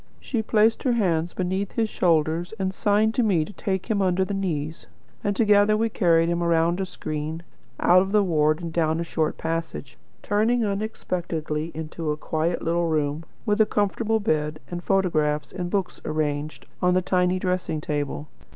She 0.19 0.41
placed 0.41 0.81
her 0.81 0.93
hands 0.93 1.35
beneath 1.35 1.73
his 1.73 1.87
shoulders, 1.87 2.55
and 2.57 2.73
signed 2.73 3.13
to 3.13 3.21
me 3.21 3.45
to 3.45 3.53
take 3.53 3.85
him 3.85 4.01
under 4.01 4.25
the 4.25 4.33
knees, 4.33 4.87
and 5.23 5.35
together 5.35 5.77
we 5.77 5.89
carried 5.89 6.27
him 6.27 6.41
round 6.41 6.79
a 6.81 6.87
screen, 6.87 7.43
out 7.79 8.01
of 8.01 8.11
the 8.11 8.23
ward, 8.23 8.63
and 8.63 8.73
down 8.73 8.99
a 8.99 9.03
short 9.03 9.37
passage; 9.37 9.99
turning 10.23 10.65
unexpectedly 10.65 11.71
into 11.75 12.09
a 12.09 12.17
quiet 12.17 12.63
little 12.63 12.87
room, 12.87 13.25
with 13.45 13.61
a 13.61 13.67
comfortable 13.67 14.19
bed, 14.19 14.59
and 14.71 14.83
photographs 14.83 15.51
and 15.51 15.69
books 15.69 16.01
arranged 16.03 16.65
on 16.81 16.95
the 16.95 17.03
tiny 17.03 17.37
dressing 17.37 17.79
table. 17.79 18.27